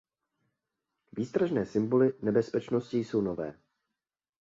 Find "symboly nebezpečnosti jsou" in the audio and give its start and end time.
1.65-3.21